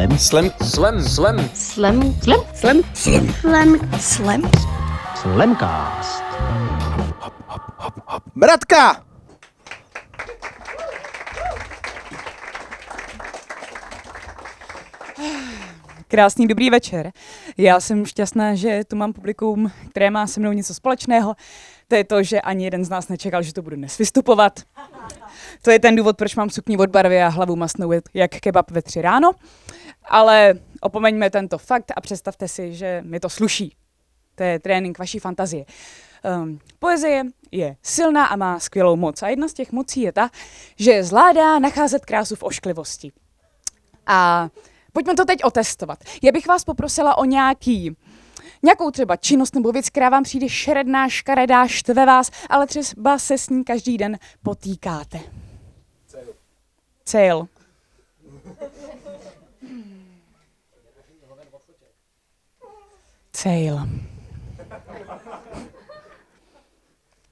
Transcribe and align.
Slam. 0.00 0.50
Slam. 0.62 1.00
Slam. 1.02 1.04
Slam. 1.04 2.14
Slam. 2.14 2.14
Slam. 2.14 2.44
Slam. 2.54 2.82
Slam. 2.94 3.20
Slam. 3.44 3.70
Slam. 4.00 4.42
Slamcast. 5.14 6.22
Bratka! 8.36 9.04
Krásný 16.08 16.46
dobrý 16.46 16.70
večer. 16.70 17.12
Já 17.56 17.80
jsem 17.80 18.06
šťastná, 18.06 18.54
že 18.54 18.84
tu 18.84 18.96
mám 18.96 19.12
publikum, 19.12 19.70
které 19.90 20.10
má 20.10 20.26
se 20.26 20.40
mnou 20.40 20.52
něco 20.52 20.74
společného. 20.74 21.34
To 21.88 21.94
je 21.94 22.04
to, 22.04 22.22
že 22.22 22.40
ani 22.40 22.64
jeden 22.64 22.84
z 22.84 22.88
nás 22.88 23.08
nečekal, 23.08 23.42
že 23.42 23.52
to 23.52 23.62
budu 23.62 23.76
dnes 23.76 23.98
vystupovat. 23.98 24.60
To 25.62 25.70
je 25.70 25.78
ten 25.78 25.96
důvod, 25.96 26.16
proč 26.16 26.36
mám 26.36 26.50
sukni 26.50 26.76
od 26.76 26.90
barvy 26.90 27.22
a 27.22 27.28
hlavu 27.28 27.56
masnou 27.56 27.92
jak 28.14 28.30
kebab 28.30 28.70
ve 28.70 28.82
tři 28.82 29.02
ráno. 29.02 29.32
Ale 30.10 30.54
opomeňme 30.80 31.30
tento 31.30 31.58
fakt 31.58 31.92
a 31.96 32.00
představte 32.00 32.48
si, 32.48 32.74
že 32.74 33.02
mi 33.06 33.20
to 33.20 33.28
sluší. 33.28 33.76
To 34.34 34.42
je 34.42 34.58
trénink 34.58 34.98
vaší 34.98 35.18
fantazie. 35.18 35.64
Um, 36.42 36.60
poezie 36.78 37.24
je 37.52 37.76
silná 37.82 38.26
a 38.26 38.36
má 38.36 38.58
skvělou 38.58 38.96
moc. 38.96 39.22
A 39.22 39.28
jedna 39.28 39.48
z 39.48 39.52
těch 39.52 39.72
mocí 39.72 40.00
je 40.00 40.12
ta, 40.12 40.30
že 40.76 41.04
zvládá 41.04 41.58
nacházet 41.58 42.04
krásu 42.04 42.36
v 42.36 42.42
ošklivosti. 42.42 43.12
A 44.06 44.48
pojďme 44.92 45.14
to 45.14 45.24
teď 45.24 45.44
otestovat. 45.44 45.98
Já 46.22 46.32
bych 46.32 46.46
vás 46.46 46.64
poprosila 46.64 47.18
o 47.18 47.24
nějaký 47.24 47.96
nějakou 48.62 48.90
třeba 48.90 49.16
činnost 49.16 49.54
nebo 49.54 49.72
věc, 49.72 49.90
která 49.90 50.08
vám 50.08 50.22
přijde 50.22 50.48
šeredná, 50.48 51.08
škaredá, 51.08 51.66
štve 51.66 52.06
vás, 52.06 52.30
ale 52.48 52.66
třeba 52.66 53.18
se 53.18 53.38
s 53.38 53.48
ní 53.48 53.64
každý 53.64 53.98
den 53.98 54.18
potýkáte. 54.42 55.20
Cejl. 56.06 56.34
Cejl. 57.04 57.48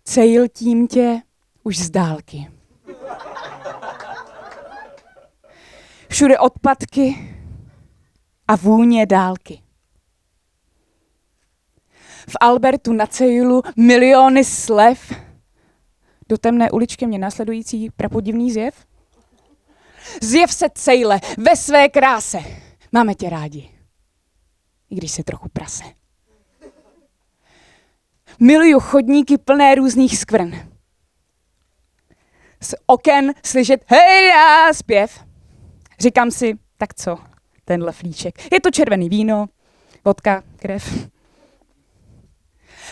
Cejl 0.04 0.48
tím 0.48 0.88
tě 0.88 1.22
už 1.62 1.78
z 1.78 1.90
dálky. 1.90 2.50
Všude 6.08 6.38
odpadky 6.38 7.34
a 8.48 8.56
vůně 8.56 9.06
dálky. 9.06 9.62
V 12.28 12.36
Albertu 12.40 12.92
na 12.92 13.06
Cejlu 13.06 13.62
miliony 13.76 14.44
slev. 14.44 15.12
Do 16.28 16.38
temné 16.38 16.70
uličky 16.70 17.06
mě 17.06 17.18
následující 17.18 17.90
prapodivný 17.90 18.52
zjev. 18.52 18.86
Zjev 20.22 20.52
se 20.52 20.66
Cejle 20.74 21.20
ve 21.38 21.56
své 21.56 21.88
kráse. 21.88 22.38
Máme 22.92 23.14
tě 23.14 23.30
rádi. 23.30 23.77
I 24.90 24.94
když 24.94 25.10
se 25.10 25.24
trochu 25.24 25.48
prase. 25.48 25.84
Miluju 28.40 28.80
chodníky 28.80 29.38
plné 29.38 29.74
různých 29.74 30.18
skvrn. 30.18 30.52
Z 32.62 32.74
oken 32.86 33.32
slyšet 33.44 33.84
hej 33.86 34.32
a 34.32 34.72
zpěv. 34.72 35.24
Říkám 36.00 36.30
si, 36.30 36.58
tak 36.76 36.94
co, 36.94 37.18
tenhle 37.64 37.92
flíček. 37.92 38.52
Je 38.52 38.60
to 38.60 38.70
červený 38.70 39.08
víno, 39.08 39.46
vodka, 40.04 40.42
krev. 40.56 41.08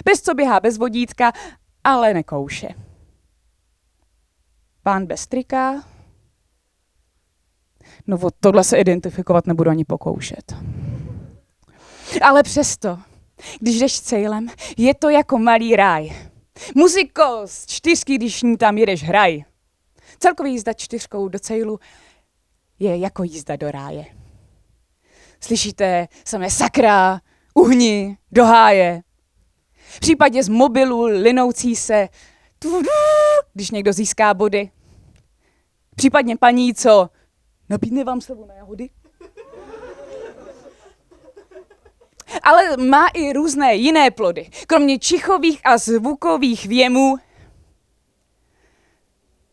Bez 0.04 0.22
co 0.22 0.34
běhá 0.34 0.60
bez 0.60 0.78
vodítka, 0.78 1.32
ale 1.84 2.14
nekouše. 2.14 2.68
Pán 4.82 5.06
bez 5.06 5.26
trika. 5.26 5.82
No 8.06 8.18
tohle 8.40 8.64
se 8.64 8.78
identifikovat 8.78 9.46
nebudu 9.46 9.70
ani 9.70 9.84
pokoušet. 9.84 10.54
Ale 12.22 12.42
přesto, 12.42 12.98
když 13.60 13.78
jdeš 13.78 14.00
cejlem, 14.00 14.48
je 14.76 14.94
to 14.94 15.08
jako 15.08 15.38
malý 15.38 15.76
ráj. 15.76 16.16
Muziko 16.74 17.42
z 17.44 17.66
čtyřky, 17.66 18.14
když 18.14 18.42
ní 18.42 18.56
tam 18.56 18.78
jedeš, 18.78 19.02
hraj. 19.02 19.44
Celkový 20.18 20.52
jízda 20.52 20.72
čtyřkou 20.72 21.28
do 21.28 21.38
cejlu 21.38 21.80
je 22.78 22.98
jako 22.98 23.22
jízda 23.22 23.56
do 23.56 23.70
ráje. 23.70 24.04
Slyšíte 25.40 26.08
samé 26.24 26.50
sakra, 26.50 27.20
uhni, 27.54 28.18
do 28.32 28.44
háje. 28.44 29.02
V 29.76 30.00
případě 30.00 30.42
z 30.42 30.48
mobilu 30.48 31.02
linoucí 31.02 31.76
se, 31.76 32.08
když 33.54 33.70
někdo 33.70 33.92
získá 33.92 34.34
body. 34.34 34.70
Případně 35.96 36.36
paní, 36.36 36.74
co 36.74 37.08
nabídne 37.68 38.04
vám 38.04 38.20
slevu 38.20 38.46
na 38.46 38.54
jahody. 38.54 38.90
Ale 42.42 42.76
má 42.76 43.06
i 43.08 43.32
různé 43.32 43.74
jiné 43.74 44.10
plody. 44.10 44.50
Kromě 44.66 44.98
čichových 44.98 45.60
a 45.64 45.78
zvukových 45.78 46.66
věmů 46.66 47.16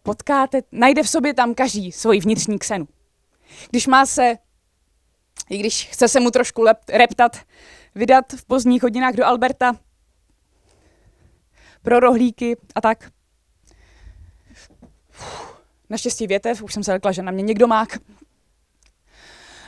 potkáte, 0.03 0.61
najde 0.71 1.03
v 1.03 1.09
sobě 1.09 1.33
tam 1.33 1.55
každý 1.55 1.91
svoji 1.91 2.19
vnitřní 2.19 2.59
ksenu. 2.59 2.87
Když 3.69 3.87
má 3.87 4.05
se, 4.05 4.37
i 5.49 5.57
když 5.57 5.87
chce 5.91 6.07
se 6.07 6.19
mu 6.19 6.31
trošku 6.31 6.61
lep, 6.61 6.77
reptat, 6.89 7.37
vydat 7.95 8.33
v 8.33 8.45
pozdních 8.45 8.83
hodinách 8.83 9.13
do 9.13 9.25
Alberta 9.25 9.75
pro 11.81 11.99
rohlíky 11.99 12.57
a 12.75 12.81
tak. 12.81 13.11
Naštěstí 15.89 16.27
větev, 16.27 16.63
už 16.63 16.73
jsem 16.73 16.83
se 16.83 16.91
řekla, 16.91 17.11
že 17.11 17.21
na 17.21 17.31
mě 17.31 17.43
někdo 17.43 17.67
mák. 17.67 17.97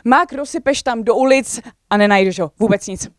Mák 0.05 0.33
rozsypeš 0.33 0.83
tam 0.83 1.03
do 1.03 1.15
ulic 1.15 1.59
a 1.89 1.97
nenajdeš 1.97 2.39
ho 2.39 2.51
vůbec 2.59 2.87
nic. 2.87 3.09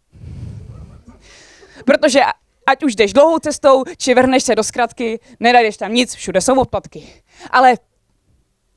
Protože 1.85 2.21
ať 2.67 2.83
už 2.83 2.95
jdeš 2.95 3.13
dlouhou 3.13 3.39
cestou, 3.39 3.85
či 3.97 4.15
vrhneš 4.15 4.43
se 4.43 4.55
do 4.55 4.65
zkratky, 4.65 5.21
nenajdeš 5.41 5.77
tam 5.77 5.95
nic, 5.95 6.15
všude 6.15 6.41
jsou 6.41 6.61
odpadky. 6.61 7.23
Ale 7.51 7.75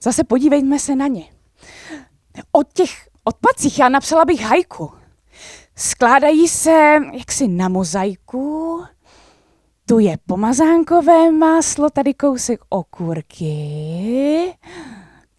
zase 0.01 0.23
podívejme 0.23 0.79
se 0.79 0.95
na 0.95 1.07
ně. 1.07 1.23
O 2.51 2.63
těch 2.63 2.89
odpadcích 3.23 3.79
já 3.79 3.89
napsala 3.89 4.25
bych 4.25 4.41
hajku. 4.41 4.91
Skládají 5.75 6.47
se 6.47 6.99
jaksi 7.13 7.47
na 7.47 7.69
mozaiku. 7.69 8.83
Tu 9.85 9.99
je 9.99 10.17
pomazánkové 10.25 11.31
máslo, 11.31 11.89
tady 11.89 12.13
kousek 12.13 12.59
okurky. 12.69 14.53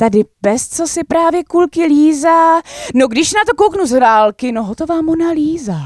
Tady 0.00 0.24
pes, 0.40 0.68
co 0.68 0.86
si 0.86 1.04
právě 1.04 1.44
kulky 1.44 1.84
lízá. 1.84 2.60
No 2.94 3.08
když 3.08 3.32
na 3.32 3.40
to 3.46 3.54
kouknu 3.56 3.86
z 3.86 4.00
dálky, 4.00 4.52
no 4.52 4.64
hotová 4.64 5.02
Mona 5.02 5.30
Líza. 5.30 5.80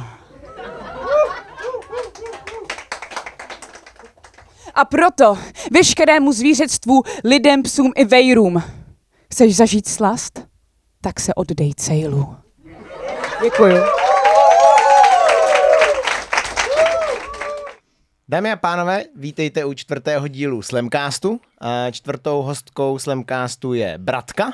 A 4.75 4.85
proto 4.85 5.39
veškerému 5.73 6.33
zvířectvu, 6.33 7.03
lidem, 7.25 7.63
psům 7.63 7.93
i 7.97 8.05
vejrům. 8.05 8.63
Chceš 9.31 9.57
zažít 9.57 9.89
slast? 9.89 10.47
Tak 11.01 11.21
se 11.21 11.35
oddej 11.35 11.75
cejlu. 11.75 12.37
Děkuju. 13.43 14.04
Dámy 18.29 18.53
a 18.53 18.57
pánové, 18.57 19.05
vítejte 19.17 19.65
u 19.65 19.75
čtvrtého 19.75 20.29
dílu 20.29 20.63
Slamcastu. 20.63 21.41
A 21.61 21.91
čtvrtou 21.91 22.43
hostkou 22.43 22.99
Slamcastu 22.99 23.75
je 23.75 23.99
Bratka. 23.99 24.53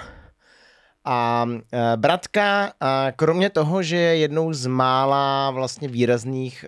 A 1.04 1.46
e, 1.72 1.96
Bratka, 1.96 2.72
kromě 3.16 3.50
toho, 3.50 3.82
že 3.82 3.96
je 3.96 4.16
jednou 4.16 4.52
z 4.52 4.66
mála 4.66 5.50
vlastně 5.50 5.88
výrazných 5.88 6.64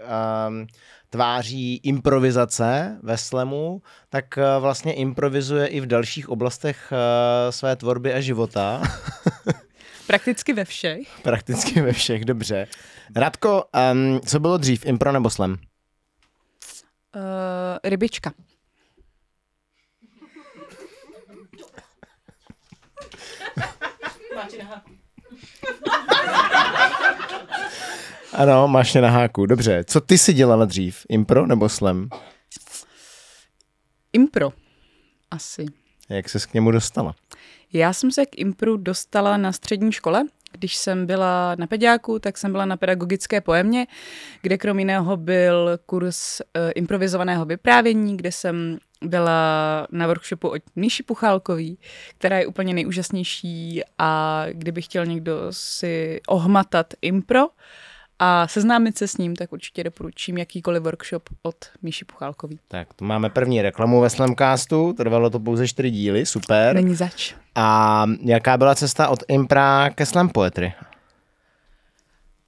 um, 0.48 0.66
tváří 1.10 1.76
improvizace 1.76 2.98
ve 3.02 3.18
slemu, 3.18 3.82
tak 4.08 4.24
uh, 4.38 4.62
vlastně 4.62 4.94
improvizuje 4.94 5.66
i 5.66 5.80
v 5.80 5.86
dalších 5.86 6.28
oblastech 6.28 6.92
své 7.50 7.76
tvorby 7.76 8.14
a 8.14 8.20
života. 8.20 8.82
Prakticky 10.06 10.52
ve 10.52 10.64
všech. 10.64 11.08
Prakticky 11.22 11.80
ve 11.80 11.92
všech, 11.92 12.24
dobře. 12.24 12.66
Radko, 13.16 13.64
co 14.26 14.40
bylo 14.40 14.56
dřív, 14.56 14.86
impro 14.86 15.12
nebo 15.12 15.30
slam? 15.30 15.56
Uh, 17.16 17.78
rybička. 17.84 18.32
Ano, 28.32 28.68
máš 28.68 28.92
mě 28.92 29.02
na 29.02 29.10
háku. 29.10 29.46
Dobře. 29.46 29.84
Co 29.84 30.00
ty 30.00 30.18
si 30.18 30.32
dělala 30.32 30.64
dřív? 30.64 31.06
Impro 31.08 31.46
nebo 31.46 31.68
slam? 31.68 32.08
Impro. 34.12 34.52
Asi. 35.30 35.66
Jak 36.08 36.28
ses 36.28 36.46
k 36.46 36.54
němu 36.54 36.70
dostala? 36.70 37.14
Já 37.72 37.92
jsem 37.92 38.10
se 38.10 38.26
k 38.26 38.38
impru 38.38 38.76
dostala 38.76 39.36
na 39.36 39.52
střední 39.52 39.92
škole. 39.92 40.24
Když 40.52 40.76
jsem 40.76 41.06
byla 41.06 41.54
na 41.58 41.66
pediáku, 41.66 42.18
tak 42.18 42.38
jsem 42.38 42.52
byla 42.52 42.64
na 42.64 42.76
pedagogické 42.76 43.40
poemě, 43.40 43.86
kde 44.42 44.58
krom 44.58 44.78
jiného 44.78 45.16
byl 45.16 45.78
kurz 45.86 46.40
uh, 46.40 46.70
improvizovaného 46.74 47.44
vyprávění, 47.44 48.16
kde 48.16 48.32
jsem 48.32 48.78
byla 49.02 49.86
na 49.92 50.06
workshopu 50.06 50.48
od 50.48 50.62
Míši 50.76 51.02
Puchálkový, 51.02 51.78
která 52.18 52.38
je 52.38 52.46
úplně 52.46 52.74
nejúžasnější 52.74 53.80
a 53.98 54.44
kdyby 54.52 54.82
chtěl 54.82 55.06
někdo 55.06 55.34
si 55.50 56.20
ohmatat 56.28 56.94
impro 57.02 57.48
a 58.24 58.48
seznámit 58.48 58.98
se 58.98 59.08
s 59.08 59.16
ním, 59.16 59.36
tak 59.36 59.52
určitě 59.52 59.84
doporučím 59.84 60.38
jakýkoliv 60.38 60.82
workshop 60.82 61.28
od 61.42 61.56
Míši 61.82 62.04
Puchálkový. 62.04 62.58
Tak, 62.68 62.94
tu 62.94 63.04
máme 63.04 63.30
první 63.30 63.62
reklamu 63.62 64.00
ve 64.00 64.10
Slamcastu, 64.10 64.92
trvalo 64.92 65.30
to 65.30 65.40
pouze 65.40 65.68
čtyři 65.68 65.90
díly, 65.90 66.26
super. 66.26 66.74
Není 66.74 66.94
zač. 66.94 67.34
A 67.54 68.06
jaká 68.24 68.56
byla 68.56 68.74
cesta 68.74 69.08
od 69.08 69.18
impra 69.28 69.90
ke 69.90 70.06
slam 70.06 70.28
poetry? 70.28 70.72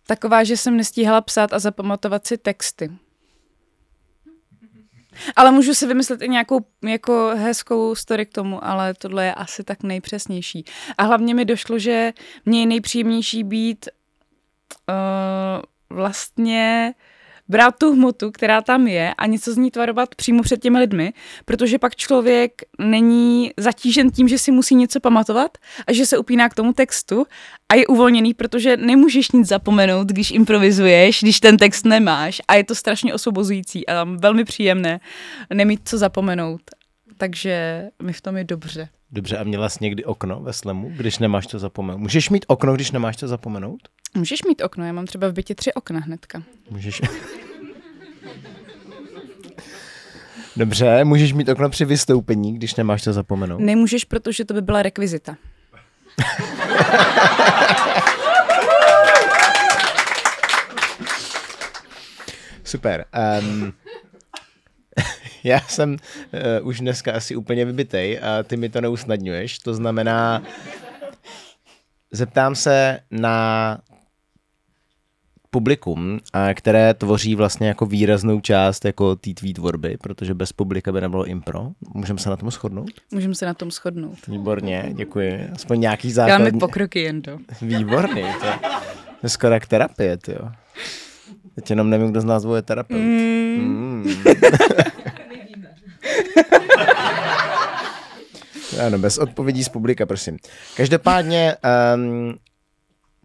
Taková, 0.06 0.44
že 0.44 0.56
jsem 0.56 0.76
nestíhala 0.76 1.20
psát 1.20 1.52
a 1.52 1.58
zapamatovat 1.58 2.26
si 2.26 2.38
texty. 2.38 2.90
Ale 5.36 5.50
můžu 5.50 5.74
si 5.74 5.86
vymyslet 5.86 6.22
i 6.22 6.28
nějakou 6.28 6.66
jako 6.84 7.32
hezkou 7.36 7.94
story 7.94 8.26
k 8.26 8.32
tomu, 8.32 8.64
ale 8.64 8.94
tohle 8.94 9.24
je 9.24 9.34
asi 9.34 9.64
tak 9.64 9.82
nejpřesnější. 9.82 10.64
A 10.98 11.02
hlavně 11.02 11.34
mi 11.34 11.44
došlo, 11.44 11.78
že 11.78 12.12
mě 12.46 12.60
je 12.60 12.66
nejpříjemnější 12.66 13.44
být 13.44 13.88
uh, 14.88 15.96
vlastně 15.96 16.94
brát 17.48 17.78
tu 17.78 17.92
hmotu, 17.92 18.30
která 18.30 18.60
tam 18.60 18.86
je 18.86 19.14
a 19.14 19.26
něco 19.26 19.52
z 19.52 19.56
ní 19.56 19.70
tvarovat 19.70 20.14
přímo 20.14 20.42
před 20.42 20.62
těmi 20.62 20.78
lidmi, 20.78 21.12
protože 21.44 21.78
pak 21.78 21.96
člověk 21.96 22.52
není 22.78 23.50
zatížen 23.56 24.10
tím, 24.10 24.28
že 24.28 24.38
si 24.38 24.52
musí 24.52 24.74
něco 24.74 25.00
pamatovat 25.00 25.58
a 25.86 25.92
že 25.92 26.06
se 26.06 26.18
upíná 26.18 26.48
k 26.48 26.54
tomu 26.54 26.72
textu 26.72 27.26
a 27.68 27.74
je 27.74 27.86
uvolněný, 27.86 28.34
protože 28.34 28.76
nemůžeš 28.76 29.30
nic 29.30 29.48
zapomenout, 29.48 30.08
když 30.08 30.30
improvizuješ, 30.30 31.22
když 31.22 31.40
ten 31.40 31.56
text 31.56 31.84
nemáš 31.84 32.42
a 32.48 32.54
je 32.54 32.64
to 32.64 32.74
strašně 32.74 33.14
osvobozující 33.14 33.88
a 33.88 34.04
velmi 34.04 34.44
příjemné 34.44 35.00
nemít 35.54 35.80
co 35.84 35.98
zapomenout. 35.98 36.60
Takže 37.16 37.86
mi 38.02 38.12
v 38.12 38.20
tom 38.20 38.36
je 38.36 38.44
dobře. 38.44 38.88
Dobře, 39.14 39.38
a 39.38 39.44
měla 39.44 39.68
jsi 39.68 39.78
někdy 39.80 40.04
okno 40.04 40.40
ve 40.40 40.52
slemu, 40.52 40.92
když 40.96 41.18
nemáš 41.18 41.46
to 41.46 41.58
zapomenout? 41.58 42.00
Můžeš 42.00 42.30
mít 42.30 42.44
okno, 42.48 42.74
když 42.74 42.90
nemáš 42.90 43.16
to 43.16 43.28
zapomenout? 43.28 43.80
Můžeš 44.14 44.42
mít 44.48 44.62
okno, 44.62 44.86
já 44.86 44.92
mám 44.92 45.06
třeba 45.06 45.28
v 45.28 45.32
bytě 45.32 45.54
tři 45.54 45.74
okna 45.74 46.00
hnedka. 46.00 46.42
Můžeš... 46.70 47.02
Dobře, 50.56 51.04
můžeš 51.04 51.32
mít 51.32 51.48
okno 51.48 51.70
při 51.70 51.84
vystoupení, 51.84 52.54
když 52.54 52.74
nemáš 52.74 53.02
to 53.02 53.12
zapomenout. 53.12 53.60
Nemůžeš, 53.60 54.04
protože 54.04 54.44
to 54.44 54.54
by 54.54 54.62
byla 54.62 54.82
rekvizita. 54.82 55.36
Super. 62.64 63.04
Um, 63.40 63.72
já 65.54 65.60
jsem 65.60 65.90
uh, 66.60 66.68
už 66.68 66.80
dneska 66.80 67.12
asi 67.12 67.36
úplně 67.36 67.64
vybitej 67.64 68.20
a 68.22 68.42
ty 68.42 68.56
mi 68.56 68.68
to 68.68 68.80
neusnadňuješ. 68.80 69.58
To 69.58 69.74
znamená, 69.74 70.42
zeptám 72.12 72.54
se 72.54 73.00
na 73.10 73.78
publikum, 75.50 76.20
a 76.32 76.54
které 76.54 76.94
tvoří 76.94 77.34
vlastně 77.34 77.68
jako 77.68 77.86
výraznou 77.86 78.40
část 78.40 78.84
jako 78.84 79.16
té 79.16 79.30
tvý 79.34 79.54
tvorby, 79.54 79.96
protože 80.02 80.34
bez 80.34 80.52
publika 80.52 80.92
by 80.92 81.00
nebylo 81.00 81.24
impro. 81.24 81.68
Můžeme 81.94 82.18
se 82.18 82.30
na 82.30 82.36
tom 82.36 82.50
shodnout? 82.50 82.90
Můžeme 83.10 83.34
se 83.34 83.46
na 83.46 83.54
tom 83.54 83.70
shodnout. 83.70 84.26
Výborně, 84.28 84.90
děkuji. 84.92 85.48
Aspoň 85.54 85.80
nějaký 85.80 86.12
základ. 86.12 86.38
Dáme 86.38 86.52
pokroky, 86.52 87.00
Jendo. 87.00 87.38
Výborný, 87.62 88.22
to, 88.22 88.46
to 89.20 89.20
je 89.22 89.28
skoro 89.28 89.54
jak 89.54 89.66
terapie, 89.66 90.18
jo. 90.28 90.50
Teď 91.54 91.70
jenom 91.70 91.90
nevím, 91.90 92.10
kdo 92.10 92.20
z 92.20 92.24
nás 92.24 92.44
bude 92.44 92.62
terapeut. 92.62 93.00
Mm. 93.00 93.54
Mm. 93.58 94.04
ano, 98.86 98.98
bez 98.98 99.18
odpovědí 99.18 99.64
z 99.64 99.68
publika, 99.68 100.06
prosím. 100.06 100.36
Každopádně, 100.76 101.56
um, 101.94 102.34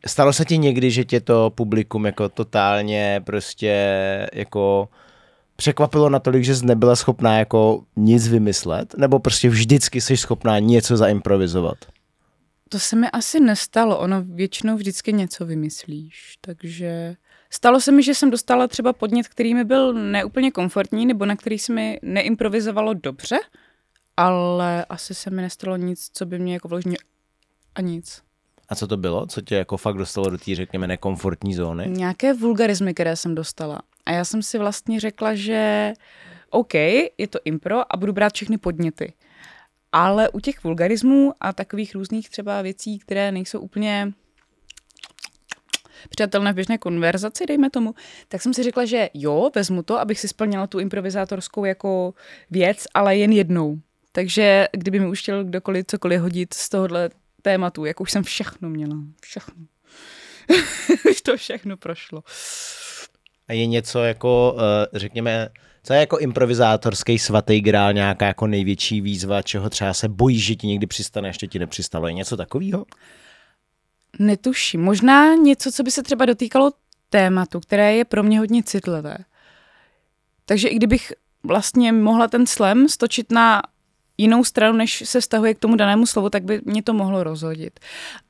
stalo 0.06 0.34
se 0.34 0.46
ti 0.46 0.58
někdy, 0.58 0.92
že 0.92 1.06
tě 1.06 1.20
to 1.20 1.50
publikum 1.50 2.06
jako 2.06 2.30
totálně 2.30 3.22
prostě 3.26 3.76
jako 4.34 4.90
překvapilo 5.56 6.10
natolik, 6.10 6.44
že 6.44 6.56
jsi 6.56 6.66
nebyla 6.66 6.96
schopná 6.96 7.38
jako 7.38 7.84
nic 7.96 8.28
vymyslet? 8.28 8.98
Nebo 8.98 9.20
prostě 9.20 9.50
vždycky 9.50 10.02
jsi 10.02 10.18
schopná 10.18 10.60
něco 10.60 10.98
zaimprovizovat? 10.98 11.78
To 12.70 12.80
se 12.80 12.96
mi 12.96 13.08
asi 13.12 13.40
nestalo. 13.40 14.00
Ono 14.00 14.22
většinou 14.22 14.76
vždycky 14.76 15.14
něco 15.14 15.46
vymyslíš, 15.46 16.38
takže... 16.42 17.16
Stalo 17.50 17.82
se 17.82 17.92
mi, 17.92 18.04
že 18.04 18.16
jsem 18.16 18.30
dostala 18.30 18.68
třeba 18.68 18.94
podnět, 18.94 19.28
který 19.28 19.54
mi 19.54 19.64
byl 19.64 19.94
neúplně 19.94 20.52
komfortní, 20.52 21.06
nebo 21.06 21.26
na 21.26 21.36
který 21.36 21.60
se 21.60 21.74
mi 21.74 22.00
neimprovizovalo 22.02 22.94
dobře, 22.94 23.38
ale 24.18 24.86
asi 24.86 25.14
se 25.14 25.30
mi 25.30 25.42
nestalo 25.42 25.78
nic, 25.78 26.10
co 26.14 26.26
by 26.26 26.40
mě 26.40 26.54
jako 26.54 26.68
vložně 26.68 26.98
a 27.76 27.82
nic. 27.82 28.22
A 28.70 28.76
co 28.76 28.88
to 28.88 28.98
bylo? 28.98 29.26
Co 29.26 29.42
tě 29.42 29.56
jako 29.56 29.78
fakt 29.78 29.98
dostalo 29.98 30.30
do 30.30 30.38
té, 30.38 30.56
řekněme, 30.56 30.88
nekomfortní 30.88 31.54
zóny? 31.54 31.86
Nějaké 31.90 32.34
vulgarizmy, 32.34 32.94
které 32.94 33.16
jsem 33.16 33.36
dostala. 33.36 33.82
A 34.06 34.12
já 34.12 34.26
jsem 34.26 34.42
si 34.42 34.58
vlastně 34.58 35.00
řekla, 35.00 35.36
že 35.36 35.94
OK, 36.50 36.74
je 36.74 37.28
to 37.30 37.40
impro 37.46 37.94
a 37.94 37.98
budu 37.98 38.14
brát 38.14 38.34
všechny 38.34 38.58
podněty. 38.58 39.14
Ale 39.92 40.30
u 40.30 40.40
těch 40.40 40.64
vulgarismů 40.64 41.34
a 41.40 41.54
takových 41.54 41.96
různých 41.96 42.30
třeba 42.30 42.62
věcí, 42.62 43.00
které 43.00 43.32
nejsou 43.32 43.60
úplně 43.60 44.14
přijatelné 46.10 46.52
v 46.52 46.56
běžné 46.56 46.78
konverzaci, 46.78 47.46
dejme 47.46 47.70
tomu, 47.70 47.96
tak 48.28 48.42
jsem 48.42 48.54
si 48.54 48.64
řekla, 48.64 48.86
že 48.86 49.10
jo, 49.14 49.50
vezmu 49.56 49.84
to, 49.84 50.00
abych 50.00 50.20
si 50.20 50.28
splnila 50.28 50.68
tu 50.68 50.80
improvizátorskou 50.80 51.66
jako 51.66 52.14
věc, 52.52 52.86
ale 52.94 53.18
jen 53.18 53.32
jednou. 53.32 53.80
Takže 54.12 54.68
kdyby 54.72 55.00
mi 55.00 55.08
už 55.08 55.22
chtěl 55.22 55.44
kdokoliv 55.44 55.86
cokoliv 55.88 56.22
hodit 56.22 56.54
z 56.54 56.70
tohohle 56.70 57.10
tématu, 57.42 57.86
jak 57.86 58.02
už 58.02 58.12
jsem 58.12 58.24
všechno 58.24 58.70
měla, 58.70 58.98
všechno. 59.22 59.56
už 61.12 61.22
to 61.22 61.38
všechno 61.38 61.78
prošlo. 61.78 62.24
A 63.48 63.54
je 63.54 63.66
něco 63.66 64.04
jako, 64.04 64.58
eh, 64.60 65.00
řekněme, 65.00 65.50
co 65.84 65.94
je 65.94 66.00
jako 66.00 66.18
improvizátorský 66.18 67.20
svatý 67.20 67.62
grál, 67.62 67.94
nějaká 67.94 68.26
jako 68.26 68.48
největší 68.48 69.02
výzva, 69.02 69.42
čeho 69.42 69.70
třeba 69.70 69.94
se 69.94 70.10
bojíš, 70.10 70.46
že 70.46 70.56
ti 70.56 70.68
někdy 70.68 70.88
přistane, 70.88 71.30
ještě 71.30 71.48
ti 71.48 71.60
nepřistalo. 71.60 72.08
Je 72.08 72.14
něco 72.14 72.38
takového? 72.38 72.86
Netuším. 74.20 74.84
Možná 74.84 75.36
něco, 75.36 75.72
co 75.72 75.84
by 75.84 75.92
se 75.92 76.04
třeba 76.04 76.26
dotýkalo 76.26 76.72
tématu, 77.10 77.60
které 77.60 77.96
je 77.96 78.06
pro 78.06 78.24
mě 78.24 78.40
hodně 78.40 78.64
citlivé. 78.64 79.18
Takže 80.46 80.68
i 80.68 80.76
kdybych 80.76 81.14
vlastně 81.44 81.92
mohla 81.92 82.28
ten 82.28 82.48
slam 82.48 82.88
stočit 82.88 83.32
na 83.32 83.62
jinou 84.18 84.44
stranu, 84.44 84.78
než 84.78 85.04
se 85.06 85.22
vztahuje 85.22 85.54
k 85.54 85.60
tomu 85.60 85.76
danému 85.76 86.06
slovu, 86.06 86.30
tak 86.30 86.44
by 86.44 86.62
mě 86.66 86.84
to 86.84 86.94
mohlo 86.94 87.24
rozhodit. 87.24 87.80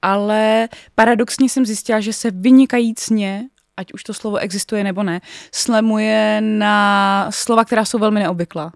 Ale 0.02 0.70
paradoxně 0.96 1.50
jsem 1.50 1.66
zjistila, 1.66 2.00
že 2.00 2.14
se 2.14 2.32
vynikajícně, 2.32 3.44
ať 3.78 3.94
už 3.94 4.04
to 4.04 4.14
slovo 4.14 4.38
existuje 4.38 4.84
nebo 4.84 5.04
ne, 5.04 5.22
slemuje 5.52 6.42
na 6.42 7.28
slova, 7.32 7.66
která 7.66 7.86
jsou 7.86 8.00
velmi 8.00 8.20
neobvyklá. 8.20 8.72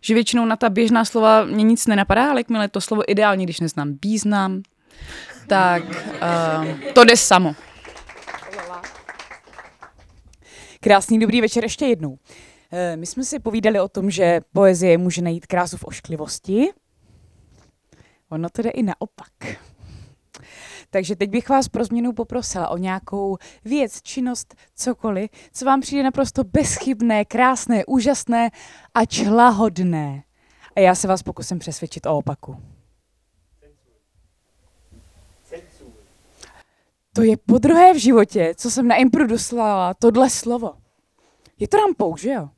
Že 0.00 0.14
většinou 0.14 0.44
na 0.44 0.56
ta 0.56 0.68
běžná 0.68 1.04
slova 1.04 1.44
mě 1.44 1.64
nic 1.64 1.86
nenapadá, 1.86 2.30
ale 2.30 2.40
jakmile 2.40 2.68
to 2.68 2.80
slovo 2.80 3.02
ideálně, 3.10 3.44
když 3.44 3.60
neznám 3.60 3.98
význam, 4.02 4.62
tak 5.48 5.82
uh, 5.84 6.92
to 6.92 7.04
jde 7.04 7.16
samo. 7.16 7.54
Krásný 10.80 11.18
dobrý 11.18 11.40
večer 11.40 11.64
ještě 11.64 11.86
jednou. 11.86 12.18
Eh, 12.72 12.96
my 12.96 13.06
jsme 13.06 13.24
si 13.24 13.38
povídali 13.38 13.80
o 13.80 13.88
tom, 13.88 14.10
že 14.10 14.40
poezie 14.52 14.98
může 14.98 15.22
najít 15.22 15.46
krásu 15.46 15.76
v 15.76 15.84
ošklivosti. 15.84 16.68
Ono 18.30 18.48
to 18.50 18.62
jde 18.62 18.70
i 18.70 18.82
naopak. 18.82 19.32
Takže 20.90 21.16
teď 21.16 21.30
bych 21.30 21.48
vás 21.48 21.68
pro 21.68 21.84
změnu 21.84 22.12
poprosila 22.12 22.68
o 22.68 22.76
nějakou 22.76 23.36
věc, 23.64 24.02
činnost, 24.02 24.54
cokoliv, 24.74 25.30
co 25.52 25.64
vám 25.64 25.80
přijde 25.80 26.02
naprosto 26.02 26.44
bezchybné, 26.44 27.24
krásné, 27.24 27.84
úžasné 27.86 28.50
a 28.94 29.04
člahodné. 29.04 30.22
A 30.76 30.80
já 30.80 30.94
se 30.94 31.08
vás 31.08 31.22
pokusím 31.22 31.58
přesvědčit 31.58 32.06
o 32.06 32.16
opaku. 32.16 32.56
To 37.16 37.22
je 37.22 37.36
po 37.36 37.58
druhé 37.58 37.94
v 37.94 37.96
životě, 37.96 38.54
co 38.56 38.70
jsem 38.70 38.88
na 38.88 38.96
impru 38.96 39.26
doslala 39.26 39.94
tohle 39.94 40.30
slovo. 40.30 40.74
Je 41.58 41.68
to 41.68 41.76
rampou, 41.76 42.16
že 42.16 42.30
jo? 42.30 42.48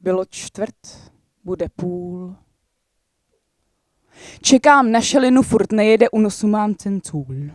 Bylo 0.00 0.24
čtvrt, 0.24 0.74
bude 1.44 1.68
půl. 1.68 2.36
Čekám 4.42 4.92
na 4.92 5.00
šelinu, 5.00 5.42
furt 5.42 5.72
nejede, 5.72 6.10
u 6.10 6.18
nosu 6.18 6.46
mám 6.46 6.74
ten 6.74 7.00
cůl. 7.00 7.50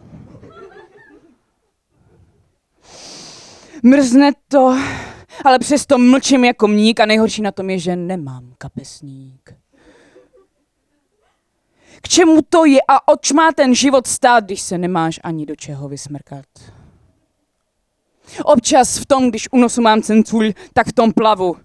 Mrzne 3.84 4.32
to, 4.48 4.78
ale 5.46 5.60
přesto 5.60 5.98
mlčím 5.98 6.46
jako 6.46 6.68
mník 6.68 7.00
a 7.00 7.06
nejhorší 7.06 7.42
na 7.42 7.52
tom 7.52 7.70
je, 7.70 7.80
že 7.80 7.96
nemám 7.96 8.54
kapesník. 8.58 9.54
K 12.02 12.08
čemu 12.08 12.42
to 12.50 12.66
je 12.66 12.80
a 12.88 13.08
oč 13.08 13.32
má 13.32 13.52
ten 13.52 13.76
život 13.76 14.08
stát, 14.08 14.44
když 14.44 14.62
se 14.62 14.78
nemáš 14.78 15.20
ani 15.24 15.46
do 15.46 15.56
čeho 15.56 15.90
vysmrkat? 15.90 16.46
Občas 18.44 18.98
v 18.98 19.06
tom, 19.06 19.30
když 19.30 19.48
u 19.52 19.58
nosu 19.58 19.82
mám 19.82 20.02
cencůl, 20.02 20.44
tak 20.74 20.88
v 20.88 20.94
tom 20.94 21.14
plavu. 21.14 21.58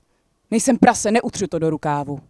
Nejsem 0.51 0.79
prase, 0.79 1.11
neutřu 1.11 1.47
to 1.47 1.59
do 1.59 1.71
rukávu. 1.71 2.21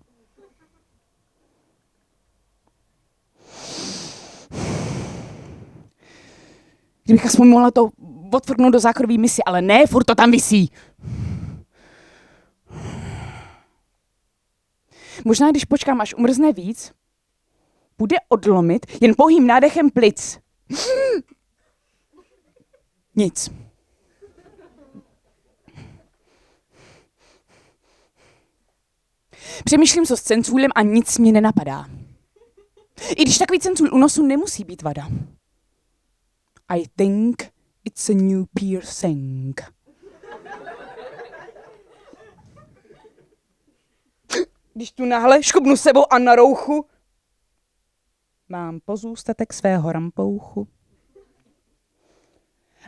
Kdybych 7.04 7.26
aspoň 7.26 7.48
mohla 7.48 7.70
to 7.70 7.88
odfrknout 8.32 8.72
do 8.72 8.80
zákrový 8.80 9.18
misi, 9.18 9.42
ale 9.42 9.62
ne, 9.62 9.86
furt 9.86 10.04
to 10.04 10.14
tam 10.14 10.30
visí. 10.30 10.70
Možná, 15.24 15.50
když 15.50 15.64
počkám, 15.64 16.00
až 16.00 16.14
umrzne 16.14 16.52
víc, 16.52 16.92
bude 17.98 18.16
odlomit 18.28 18.86
jen 19.00 19.14
pohým 19.16 19.46
nádechem 19.46 19.90
plic. 19.90 20.38
Nic. 23.16 23.50
Přemýšlím 29.64 30.06
co 30.06 30.16
s 30.16 30.22
cencůlem 30.22 30.70
a 30.74 30.82
nic 30.82 31.18
mi 31.18 31.32
nenapadá. 31.32 31.86
I 33.16 33.22
když 33.22 33.38
takový 33.38 33.60
cencůl 33.60 33.88
u 33.92 33.98
nosu 33.98 34.26
nemusí 34.26 34.64
být 34.64 34.82
vada. 34.82 35.08
I 36.68 36.84
think 36.96 37.52
it's 37.84 38.08
a 38.08 38.14
new 38.14 38.44
piercing. 38.54 39.60
Když 44.74 44.92
tu 44.92 45.04
náhle 45.04 45.42
škubnu 45.42 45.76
sebou 45.76 46.12
a 46.12 46.18
na 46.18 46.34
rouchu, 46.34 46.86
mám 48.48 48.80
pozůstatek 48.84 49.52
svého 49.52 49.92
rampouchu. 49.92 50.68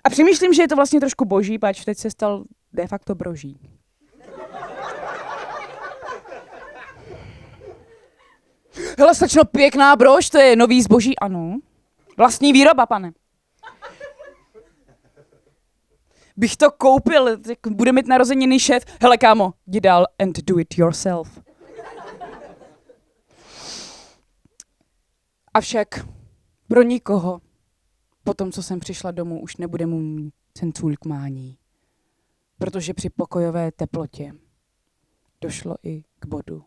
A 0.04 0.10
přemýšlím, 0.10 0.54
že 0.54 0.62
je 0.62 0.68
to 0.68 0.76
vlastně 0.76 1.00
trošku 1.00 1.24
boží, 1.24 1.58
pač 1.58 1.84
teď 1.84 1.98
se 1.98 2.10
stal 2.10 2.44
de 2.72 2.86
facto 2.86 3.14
broží. 3.14 3.58
Hele, 8.98 9.14
slečno, 9.14 9.44
pěkná 9.44 9.96
brož, 9.96 10.30
to 10.30 10.38
je 10.38 10.56
nový 10.56 10.82
zboží, 10.82 11.18
ano. 11.18 11.58
Vlastní 12.16 12.52
výroba, 12.52 12.86
pane. 12.86 13.12
Bych 16.40 16.56
to 16.56 16.70
koupil, 16.70 17.38
tak 17.38 17.58
bude 17.70 17.92
mít 17.92 18.06
narozeniny 18.06 18.60
šéf. 18.60 18.84
Hele, 19.00 19.18
kámo, 19.18 19.54
jdi 19.66 19.80
dál 19.80 20.06
and 20.18 20.38
do 20.38 20.58
it 20.58 20.78
yourself. 20.78 21.40
Avšak 25.54 26.06
pro 26.68 26.82
nikoho, 26.82 27.40
po 28.24 28.34
tom, 28.34 28.52
co 28.52 28.62
jsem 28.62 28.80
přišla 28.80 29.10
domů, 29.10 29.40
už 29.42 29.56
nebude 29.56 29.86
mu 29.86 30.30
cencůl 30.54 30.94
k 31.00 31.04
mání. 31.04 31.58
Protože 32.58 32.94
při 32.94 33.10
pokojové 33.10 33.72
teplotě 33.72 34.32
došlo 35.40 35.76
i 35.82 36.02
k 36.18 36.26
bodu 36.26 36.64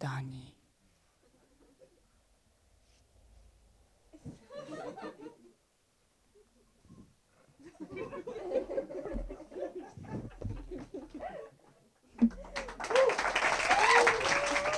dání. 0.00 0.51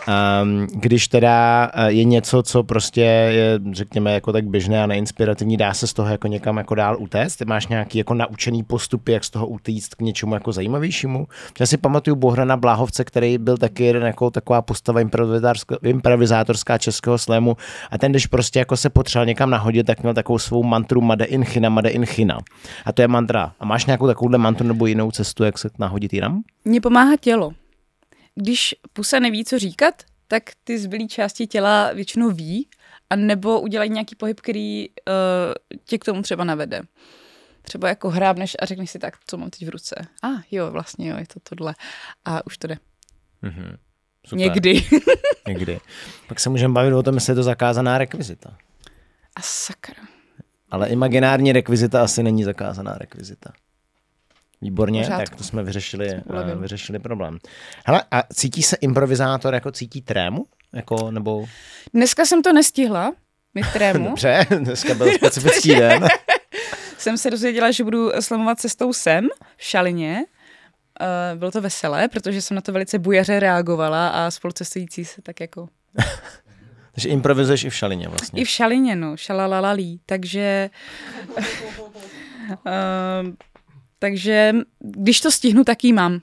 Um, 0.08 0.66
když 0.74 1.08
teda 1.08 1.70
eh, 1.74 1.92
je 1.92 2.04
něco, 2.04 2.42
co 2.42 2.62
prostě 2.62 3.00
je, 3.00 3.60
řekněme, 3.72 4.12
jako 4.12 4.32
tak 4.32 4.44
běžné 4.44 4.82
a 4.82 4.86
neinspirativní, 4.86 5.56
dá 5.56 5.74
se 5.74 5.86
z 5.86 5.92
toho 5.92 6.08
jako 6.08 6.26
někam 6.26 6.56
jako 6.56 6.74
dál 6.74 6.96
utéct? 7.00 7.42
Máš 7.42 7.66
nějaký 7.66 7.98
jako 7.98 8.14
naučený 8.14 8.62
postupy, 8.62 9.12
jak 9.12 9.24
z 9.24 9.30
toho 9.30 9.46
utíct 9.46 9.94
k 9.94 10.02
něčemu 10.02 10.34
jako 10.34 10.52
zajímavějšímu? 10.52 11.26
Já 11.60 11.66
si 11.66 11.76
pamatuju 11.76 12.16
Bohrana 12.16 12.56
Bláhovce, 12.56 13.04
který 13.04 13.38
byl 13.38 13.56
taky 13.56 13.84
jeden 13.84 14.02
jako 14.02 14.30
taková 14.30 14.62
postava 14.62 15.00
improvizátorská 15.82 16.78
českého 16.78 17.18
slému 17.18 17.56
a 17.90 17.98
ten, 17.98 18.12
když 18.12 18.26
prostě 18.26 18.58
jako 18.58 18.76
se 18.76 18.90
potřeboval 18.90 19.26
někam 19.26 19.50
nahodit, 19.50 19.86
tak 19.86 20.02
měl 20.02 20.14
takovou 20.14 20.38
svou 20.38 20.62
mantru 20.62 21.00
Made 21.00 21.24
in 21.24 21.44
China, 21.44 21.68
Made 21.68 21.88
in 21.88 22.06
China. 22.06 22.38
A 22.84 22.92
to 22.92 23.02
je 23.02 23.08
mantra. 23.08 23.52
A 23.60 23.64
máš 23.64 23.86
nějakou 23.86 24.06
takovouhle 24.06 24.38
mantru 24.38 24.68
nebo 24.68 24.86
jinou 24.86 25.10
cestu, 25.10 25.44
jak 25.44 25.58
se 25.58 25.70
nahodit 25.78 26.12
jinam? 26.12 26.42
Mně 26.64 26.80
pomáhá 26.80 27.16
tělo 27.20 27.52
když 28.34 28.74
pusa 28.92 29.18
neví, 29.18 29.44
co 29.44 29.58
říkat, 29.58 30.02
tak 30.28 30.42
ty 30.64 30.78
zbylé 30.78 31.06
části 31.06 31.46
těla 31.46 31.92
většinou 31.92 32.30
ví, 32.30 32.68
a 33.10 33.16
nebo 33.16 33.60
udělají 33.60 33.90
nějaký 33.90 34.14
pohyb, 34.14 34.40
který 34.40 34.88
uh, 34.88 35.74
tě 35.84 35.98
k 35.98 36.04
tomu 36.04 36.22
třeba 36.22 36.44
navede. 36.44 36.82
Třeba 37.62 37.88
jako 37.88 38.10
hrábneš 38.10 38.56
a 38.58 38.66
řekneš 38.66 38.90
si 38.90 38.98
tak, 38.98 39.14
co 39.26 39.36
mám 39.36 39.50
teď 39.50 39.66
v 39.66 39.68
ruce. 39.68 39.94
A 40.22 40.28
ah, 40.28 40.42
jo, 40.50 40.70
vlastně 40.70 41.08
jo, 41.08 41.16
je 41.18 41.26
to 41.26 41.40
tohle. 41.40 41.74
A 42.24 42.46
už 42.46 42.58
to 42.58 42.66
jde. 42.66 42.76
Mm-hmm. 43.42 43.76
Super. 44.26 44.38
Někdy. 44.38 44.84
Někdy. 45.48 45.80
Pak 46.28 46.40
se 46.40 46.50
můžeme 46.50 46.74
bavit 46.74 46.92
o 46.92 47.02
tom, 47.02 47.14
jestli 47.14 47.30
je 47.30 47.34
to 47.34 47.42
zakázaná 47.42 47.98
rekvizita. 47.98 48.56
A 49.36 49.40
sakra. 49.40 50.02
Ale 50.70 50.88
imaginární 50.88 51.52
rekvizita 51.52 52.02
asi 52.02 52.22
není 52.22 52.44
zakázaná 52.44 52.94
rekvizita. 52.98 53.52
Výborně, 54.60 55.02
Pořádku. 55.02 55.24
tak 55.24 55.36
to 55.36 55.44
jsme 55.44 55.62
vyřešili, 55.62 56.14
uh, 56.24 56.60
vyřešili 56.62 56.98
problém. 56.98 57.38
Hele, 57.86 58.02
a 58.10 58.22
cítí 58.34 58.62
se 58.62 58.76
improvizátor 58.76 59.54
jako 59.54 59.72
cítí 59.72 60.02
trému? 60.02 60.46
Jako, 60.72 61.10
nebo... 61.10 61.44
Dneska 61.94 62.26
jsem 62.26 62.42
to 62.42 62.52
nestihla, 62.52 63.12
mít 63.54 63.66
trému. 63.72 64.08
Dobře, 64.08 64.46
dneska 64.58 64.94
byl 64.94 65.12
specifický 65.12 65.68
den. 65.68 66.08
jsem 66.98 67.18
se 67.18 67.30
dozvěděla, 67.30 67.70
že 67.70 67.84
budu 67.84 68.10
slamovat 68.20 68.60
cestou 68.60 68.92
sem, 68.92 69.28
v 69.56 69.64
Šalině. 69.64 70.24
Uh, 71.00 71.38
bylo 71.38 71.50
to 71.50 71.60
veselé, 71.60 72.08
protože 72.08 72.42
jsem 72.42 72.54
na 72.54 72.60
to 72.60 72.72
velice 72.72 72.98
bujaře 72.98 73.40
reagovala 73.40 74.08
a 74.08 74.30
spolucestující 74.30 75.04
se 75.04 75.22
tak 75.22 75.40
jako... 75.40 75.68
Takže 76.92 77.08
improvizuješ 77.08 77.64
i 77.64 77.70
v 77.70 77.74
Šalině 77.74 78.08
vlastně. 78.08 78.40
I 78.40 78.44
v 78.44 78.48
Šalině, 78.48 78.96
no, 78.96 79.16
šalalalali. 79.16 79.98
Takže... 80.06 80.70
uh, 81.36 81.44
takže 84.04 84.54
když 84.78 85.20
to 85.20 85.30
stihnu, 85.30 85.64
tak 85.64 85.84
ji 85.84 85.92
mám. 85.92 86.20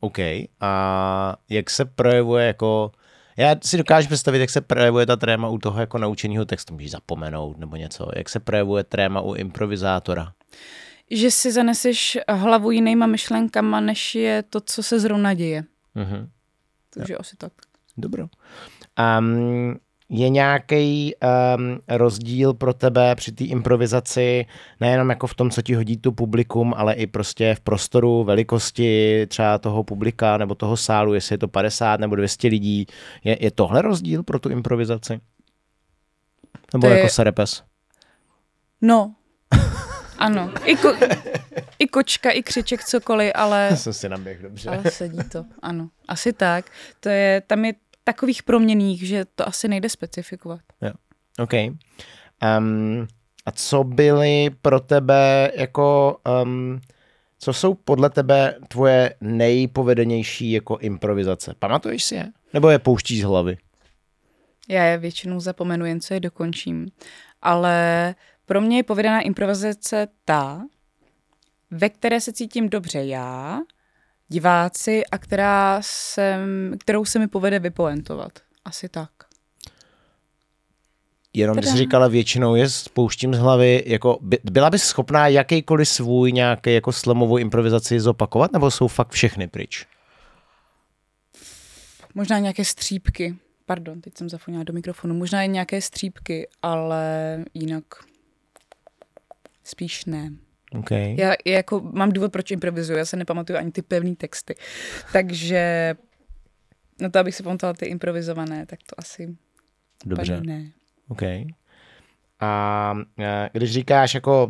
OK. 0.00 0.18
A 0.60 1.36
jak 1.48 1.70
se 1.70 1.84
projevuje 1.84 2.46
jako... 2.46 2.92
Já 3.36 3.56
si 3.62 3.76
dokážu 3.76 4.08
představit, 4.08 4.40
jak 4.40 4.50
se 4.50 4.60
projevuje 4.60 5.06
ta 5.06 5.16
tréma 5.16 5.48
u 5.48 5.58
toho 5.58 5.80
jako 5.80 5.98
naučeného 5.98 6.44
textu. 6.44 6.74
Můžeš 6.74 6.90
zapomenout 6.90 7.58
nebo 7.58 7.76
něco. 7.76 8.10
Jak 8.16 8.28
se 8.28 8.40
projevuje 8.40 8.84
tréma 8.84 9.20
u 9.20 9.34
improvizátora? 9.34 10.32
Že 11.10 11.30
si 11.30 11.52
zaneseš 11.52 12.18
hlavu 12.28 12.70
jinýma 12.70 13.06
myšlenkama, 13.06 13.80
než 13.80 14.14
je 14.14 14.42
to, 14.42 14.60
co 14.60 14.82
se 14.82 15.00
zrovna 15.00 15.34
děje. 15.34 15.64
Mm-hmm. 15.96 16.28
Takže 16.90 17.12
jo. 17.12 17.18
asi 17.20 17.36
tak. 17.36 17.52
Dobro. 17.96 18.28
Um, 19.18 19.78
je 20.12 20.28
nějaký 20.28 21.14
um, 21.56 21.80
rozdíl 21.88 22.54
pro 22.54 22.74
tebe 22.74 23.14
při 23.14 23.32
té 23.32 23.44
improvizaci, 23.44 24.46
nejenom 24.80 25.10
jako 25.10 25.26
v 25.26 25.34
tom, 25.34 25.50
co 25.50 25.62
ti 25.62 25.74
hodí 25.74 25.96
tu 25.96 26.12
publikum, 26.12 26.74
ale 26.76 26.94
i 26.94 27.06
prostě 27.06 27.54
v 27.54 27.60
prostoru, 27.60 28.24
velikosti 28.24 29.26
třeba 29.26 29.58
toho 29.58 29.84
publika 29.84 30.36
nebo 30.36 30.54
toho 30.54 30.76
sálu, 30.76 31.14
jestli 31.14 31.34
je 31.34 31.38
to 31.38 31.48
50 31.48 32.00
nebo 32.00 32.16
200 32.16 32.48
lidí. 32.48 32.86
Je, 33.24 33.44
je 33.44 33.50
tohle 33.50 33.82
rozdíl 33.82 34.22
pro 34.22 34.38
tu 34.38 34.48
improvizaci? 34.48 35.20
Nebo 36.72 36.86
to 36.86 36.92
jako 36.92 37.06
je... 37.06 37.10
serepes? 37.10 37.62
No, 38.80 39.14
ano. 40.18 40.52
I, 40.64 40.76
ko- 40.76 41.16
I 41.78 41.86
kočka, 41.88 42.30
i 42.30 42.42
křiček, 42.42 42.84
cokoliv, 42.84 43.32
ale... 43.34 43.70
Jsem 43.76 43.92
si 43.92 44.08
naběh, 44.08 44.42
dobře. 44.42 44.70
Ale 44.70 44.90
sedí 44.90 45.18
to, 45.32 45.44
ano. 45.62 45.88
Asi 46.08 46.32
tak. 46.32 46.64
To 47.00 47.08
je, 47.08 47.42
tam 47.46 47.64
je 47.64 47.72
takových 48.04 48.42
proměných, 48.42 49.06
že 49.06 49.24
to 49.24 49.48
asi 49.48 49.68
nejde 49.68 49.88
specifikovat. 49.88 50.60
Jo. 50.82 50.92
OK. 51.38 51.52
Um, 52.58 53.06
a 53.46 53.50
co 53.50 53.84
byly 53.84 54.50
pro 54.62 54.80
tebe 54.80 55.52
jako, 55.54 56.16
um, 56.42 56.80
co 57.38 57.52
jsou 57.52 57.74
podle 57.74 58.10
tebe 58.10 58.54
tvoje 58.68 59.14
nejpovedenější 59.20 60.52
jako 60.52 60.78
improvizace? 60.78 61.54
Pamatuješ 61.58 62.04
si 62.04 62.14
je? 62.14 62.26
Nebo 62.54 62.70
je 62.70 62.78
pouštíš 62.78 63.20
z 63.20 63.24
hlavy? 63.24 63.56
Já 64.68 64.84
je 64.84 64.98
většinou 64.98 65.40
zapomenu, 65.40 65.86
jen 65.86 66.00
co 66.00 66.14
je 66.14 66.20
dokončím. 66.20 66.88
Ale 67.42 68.14
pro 68.46 68.60
mě 68.60 68.76
je 68.76 68.82
povedená 68.82 69.20
improvizace 69.20 70.08
ta, 70.24 70.62
ve 71.70 71.88
které 71.88 72.20
se 72.20 72.32
cítím 72.32 72.68
dobře 72.68 73.04
já, 73.04 73.58
diváci 74.30 75.06
a 75.06 75.18
která 75.18 75.78
jsem, 75.82 76.72
kterou 76.80 77.04
se 77.04 77.18
mi 77.18 77.28
povede 77.28 77.58
vypoentovat. 77.58 78.32
Asi 78.64 78.88
tak. 78.88 79.10
Jenom 81.32 81.56
když 81.56 81.70
jsi 81.70 81.76
říkala, 81.76 82.08
většinou 82.08 82.54
je 82.54 82.68
spouštím 82.70 83.34
z 83.34 83.38
hlavy, 83.38 83.84
jako 83.86 84.18
by, 84.20 84.38
byla 84.44 84.70
bys 84.70 84.82
schopná 84.82 85.28
jakýkoliv 85.28 85.88
svůj 85.88 86.32
nějaký 86.32 86.74
jako 86.74 86.92
slomovou 86.92 87.36
improvizaci 87.36 88.00
zopakovat, 88.00 88.52
nebo 88.52 88.70
jsou 88.70 88.88
fakt 88.88 89.10
všechny 89.10 89.48
pryč? 89.48 89.86
Možná 92.14 92.38
nějaké 92.38 92.64
střípky. 92.64 93.36
Pardon, 93.66 94.00
teď 94.00 94.18
jsem 94.18 94.28
zafonila 94.28 94.64
do 94.64 94.72
mikrofonu. 94.72 95.14
Možná 95.14 95.42
jen 95.42 95.52
nějaké 95.52 95.82
střípky, 95.82 96.48
ale 96.62 97.04
jinak 97.54 97.84
spíš 99.64 100.04
ne. 100.04 100.30
Okay. 100.78 101.16
Já, 101.18 101.32
jako 101.46 101.80
mám 101.80 102.12
důvod, 102.12 102.32
proč 102.32 102.50
improvizuju, 102.50 102.98
já 102.98 103.04
se 103.04 103.16
nepamatuju 103.16 103.58
ani 103.58 103.72
ty 103.72 103.82
pevné 103.82 104.16
texty. 104.16 104.54
Takže 105.12 105.94
no 107.00 107.10
to, 107.10 107.18
abych 107.18 107.34
si 107.34 107.42
pamatovala 107.42 107.74
ty 107.74 107.86
improvizované, 107.86 108.66
tak 108.66 108.78
to 108.86 108.94
asi 108.98 109.36
Dobře. 110.06 110.40
ne. 110.40 110.70
Okay. 111.08 111.44
A 112.40 112.94
e, 113.18 113.50
když 113.52 113.72
říkáš 113.72 114.14
jako 114.14 114.48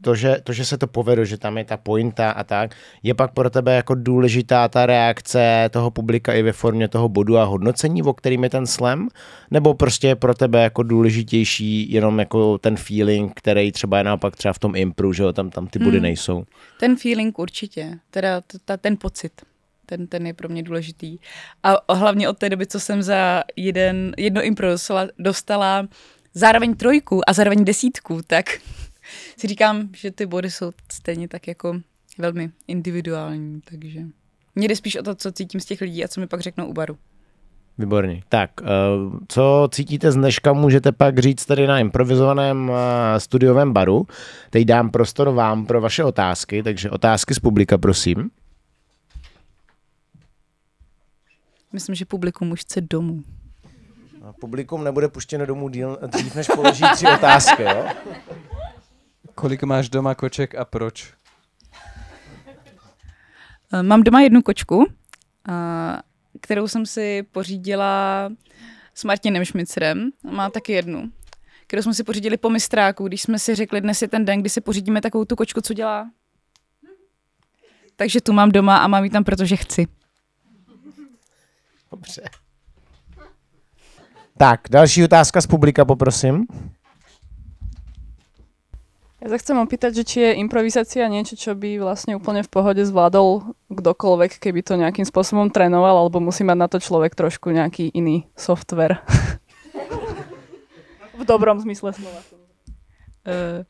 to 0.00 0.14
že, 0.14 0.36
to, 0.44 0.52
že 0.52 0.64
se 0.64 0.78
to 0.78 0.86
povedlo, 0.86 1.24
že 1.24 1.38
tam 1.38 1.58
je 1.58 1.64
ta 1.64 1.76
pointa 1.76 2.30
a 2.30 2.44
tak, 2.44 2.74
je 3.02 3.14
pak 3.14 3.32
pro 3.32 3.50
tebe 3.50 3.74
jako 3.74 3.94
důležitá 3.94 4.68
ta 4.68 4.86
reakce 4.86 5.68
toho 5.72 5.90
publika 5.90 6.32
i 6.32 6.42
ve 6.42 6.52
formě 6.52 6.88
toho 6.88 7.08
bodu 7.08 7.38
a 7.38 7.44
hodnocení, 7.44 8.02
o 8.02 8.12
kterým 8.12 8.44
je 8.44 8.50
ten 8.50 8.66
slam? 8.66 9.08
Nebo 9.50 9.74
prostě 9.74 10.08
je 10.08 10.16
pro 10.16 10.34
tebe 10.34 10.62
jako 10.62 10.82
důležitější 10.82 11.92
jenom 11.92 12.18
jako 12.18 12.58
ten 12.58 12.76
feeling, 12.76 13.32
který 13.34 13.72
třeba 13.72 13.98
je 13.98 14.04
naopak 14.04 14.36
třeba 14.36 14.52
v 14.52 14.58
tom 14.58 14.76
impru, 14.76 15.12
že 15.12 15.22
jo, 15.22 15.32
tam, 15.32 15.50
tam 15.50 15.66
ty 15.66 15.78
body 15.78 15.96
Hmm. 15.96 16.02
nejsou? 16.02 16.44
Ten 16.80 16.96
feeling 16.96 17.38
určitě, 17.38 17.98
teda 18.10 18.42
ta, 18.64 18.76
ten 18.76 18.96
pocit, 18.96 19.32
ten, 19.86 20.06
ten 20.06 20.26
je 20.26 20.34
pro 20.34 20.48
mě 20.48 20.62
důležitý. 20.62 21.18
A 21.62 21.94
hlavně 21.94 22.28
od 22.28 22.38
té 22.38 22.50
doby, 22.50 22.66
co 22.66 22.80
jsem 22.80 23.02
za 23.02 23.42
jeden, 23.56 24.14
jedno 24.18 24.42
impro 24.42 24.66
dostala, 24.70 25.08
dostala 25.18 25.88
zároveň 26.34 26.74
trojku 26.74 27.30
a 27.30 27.32
zároveň 27.32 27.64
desítku, 27.64 28.20
tak 28.26 28.46
si 29.36 29.46
říkám, 29.46 29.88
že 29.96 30.10
ty 30.10 30.26
body 30.26 30.50
jsou 30.50 30.72
stejně 30.92 31.28
tak 31.28 31.48
jako 31.48 31.80
velmi 32.18 32.50
individuální, 32.68 33.60
takže 33.60 34.00
mě 34.54 34.68
jde 34.68 34.76
spíš 34.76 34.96
o 34.96 35.02
to, 35.02 35.14
co 35.14 35.32
cítím 35.32 35.60
z 35.60 35.64
těch 35.64 35.80
lidí 35.80 36.04
a 36.04 36.08
co 36.08 36.20
mi 36.20 36.26
pak 36.26 36.40
řeknou 36.40 36.66
u 36.66 36.72
baru. 36.72 36.98
Výborně. 37.78 38.22
Tak, 38.28 38.50
eh, 38.62 38.66
co 39.28 39.68
cítíte 39.72 40.12
z 40.12 40.14
dneška, 40.14 40.52
můžete 40.52 40.92
pak 40.92 41.18
říct 41.18 41.46
tady 41.46 41.66
na 41.66 41.78
improvizovaném 41.78 42.72
eh, 42.74 43.20
studiovém 43.20 43.72
baru. 43.72 44.06
Teď 44.50 44.64
dám 44.64 44.90
prostor 44.90 45.30
vám 45.30 45.66
pro 45.66 45.80
vaše 45.80 46.04
otázky, 46.04 46.62
takže 46.62 46.90
otázky 46.90 47.34
z 47.34 47.38
publika, 47.38 47.78
prosím. 47.78 48.30
Myslím, 51.72 51.94
že 51.94 52.04
publikum 52.04 52.50
už 52.50 52.60
chce 52.60 52.80
domů. 52.80 53.22
Publikum 54.40 54.84
nebude 54.84 55.08
puštěno 55.08 55.46
domů 55.46 55.68
díl, 55.68 55.98
dřív, 56.06 56.34
než 56.34 56.46
položí 56.46 56.84
tři 56.94 57.06
otázky, 57.14 57.62
jo? 57.62 57.86
Kolik 59.34 59.62
máš 59.62 59.88
doma 59.88 60.14
koček 60.14 60.54
a 60.54 60.64
proč? 60.64 61.14
Eh, 63.72 63.82
Mám 63.82 64.02
doma 64.02 64.20
jednu 64.20 64.42
kočku, 64.42 64.86
a- 65.48 65.98
kterou 66.40 66.68
jsem 66.68 66.86
si 66.86 67.22
pořídila 67.22 68.28
s 68.94 69.04
Martinem 69.04 69.44
Šmicerem. 69.44 70.10
Má 70.30 70.50
taky 70.50 70.72
jednu, 70.72 71.12
kterou 71.66 71.82
jsme 71.82 71.94
si 71.94 72.04
pořídili 72.04 72.36
po 72.36 72.50
mistráku, 72.50 73.08
když 73.08 73.22
jsme 73.22 73.38
si 73.38 73.54
řekli, 73.54 73.80
dnes 73.80 74.02
je 74.02 74.08
ten 74.08 74.24
den, 74.24 74.40
kdy 74.40 74.50
si 74.50 74.60
pořídíme 74.60 75.00
takovou 75.00 75.24
tu 75.24 75.36
kočku, 75.36 75.60
co 75.60 75.74
dělá. 75.74 76.10
Takže 77.96 78.20
tu 78.20 78.32
mám 78.32 78.50
doma 78.50 78.76
a 78.76 78.88
mám 78.88 79.04
ji 79.04 79.10
tam, 79.10 79.24
protože 79.24 79.56
chci. 79.56 79.86
Dobře. 81.90 82.22
Tak, 84.42 84.60
další 84.70 85.04
otázka 85.04 85.40
z 85.40 85.46
publika, 85.46 85.84
poprosím. 85.84 86.50
Ja 89.22 89.30
sa 89.30 89.38
chcem 89.38 89.54
opýtať, 89.54 90.02
že 90.02 90.04
či 90.04 90.18
je 90.18 90.42
improvizácia 90.42 91.06
niečo, 91.06 91.38
čo 91.38 91.54
by 91.54 91.78
vlastne 91.78 92.18
úplne 92.18 92.42
v 92.42 92.50
pohode 92.50 92.82
zvládol 92.82 93.54
kdokoľvek, 93.70 94.42
keby 94.42 94.66
to 94.66 94.74
nejakým 94.74 95.06
spôsobom 95.06 95.46
trénoval, 95.46 95.94
alebo 95.94 96.18
musí 96.18 96.42
mať 96.42 96.58
na 96.58 96.66
to 96.66 96.82
človek 96.82 97.14
trošku 97.14 97.54
nejaký 97.54 97.94
iný 97.94 98.26
software. 98.34 98.98
v 101.18 101.22
dobrom 101.22 101.62
zmysle 101.62 101.94
slova. 101.94 102.18
Uh, 103.22 103.62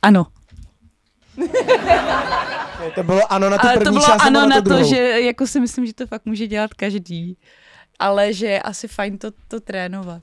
ano. 0.00 0.32
To 2.96 3.02
bylo 3.04 3.32
ano 3.32 3.50
na 3.52 3.58
tu 3.60 3.66
Ale 3.68 3.76
první 3.76 3.84
to 3.84 3.92
bylo 3.92 4.22
ano 4.24 4.40
na, 4.40 4.46
na 4.46 4.56
to, 4.56 4.68
druhou? 4.72 4.88
že 4.88 5.20
jako 5.20 5.46
si 5.46 5.60
myslím, 5.60 5.86
že 5.86 5.94
to 5.94 6.06
fakt 6.06 6.24
může 6.24 6.46
dělat 6.46 6.74
každý. 6.74 7.36
Ale 7.98 8.32
že 8.32 8.46
je 8.46 8.62
asi 8.62 8.88
fajn 8.88 9.18
to, 9.18 9.30
to 9.48 9.60
trénovat. 9.60 10.22